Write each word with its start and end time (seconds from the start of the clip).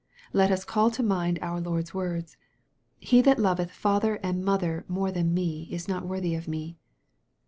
Let 0.33 0.49
us 0.49 0.65
call 0.65 0.89
to 0.97 1.03
mind 1.03 1.37
our 1.43 1.61
Lord's 1.61 1.93
words," 1.93 2.35
He 2.99 3.21
that 3.21 3.37
loveth 3.37 3.69
father 3.71 4.15
and 4.23 4.43
mother 4.43 4.83
more 4.87 5.11
than 5.11 5.31
me 5.31 5.67
is 5.69 5.87
not 5.87 6.07
worthy 6.07 6.33
of 6.33 6.47
me." 6.47 6.75